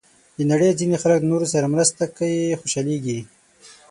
[0.37, 3.19] د نړۍ ځینې خلک د نورو سره مرسته کې خوشحاله کېږي.